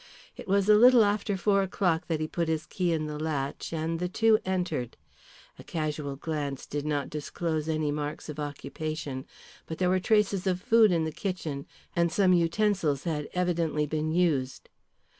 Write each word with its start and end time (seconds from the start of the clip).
It 0.35 0.47
was 0.47 0.67
a 0.67 0.73
little 0.73 1.05
after 1.05 1.37
four 1.37 1.61
o'clock 1.61 2.07
that 2.07 2.19
he 2.19 2.27
put 2.27 2.47
his 2.47 2.65
key 2.65 2.91
in 2.91 3.05
the 3.05 3.19
latch, 3.19 3.71
and 3.71 3.99
the 3.99 4.09
two 4.09 4.39
entered. 4.45 4.97
A 5.59 5.63
casual 5.63 6.15
glance 6.15 6.65
did 6.65 6.87
not 6.87 7.07
disclose 7.11 7.69
any 7.69 7.91
marks 7.91 8.27
of 8.27 8.39
occupation, 8.39 9.27
but 9.67 9.77
there 9.77 9.89
were 9.89 9.99
traces 9.99 10.47
of 10.47 10.59
food 10.59 10.91
in 10.91 11.03
the 11.03 11.11
kitchen 11.11 11.67
and 11.95 12.11
some 12.11 12.33
utensils 12.33 13.03
had 13.03 13.29
evidently 13.35 13.85
been 13.85 14.11
used. 14.11 14.69